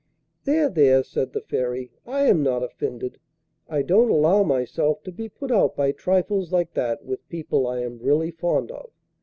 [0.45, 0.67] 'There!
[0.67, 3.19] there!' said the Fairy, 'I am not offended.
[3.69, 7.83] I don't allow myself to be put out by trifles like that with people I
[7.83, 8.89] really am fond of.